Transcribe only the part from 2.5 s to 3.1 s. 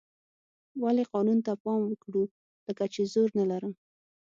لکه چې